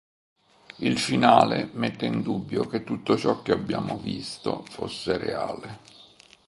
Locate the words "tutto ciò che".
2.83-3.51